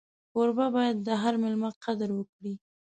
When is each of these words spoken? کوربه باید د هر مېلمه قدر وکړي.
کوربه 0.31 0.67
باید 0.75 0.97
د 1.07 1.09
هر 1.21 1.33
مېلمه 1.41 1.69
قدر 1.85 2.09
وکړي. 2.13 2.53